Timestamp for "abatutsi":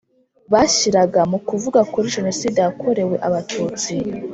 3.27-3.93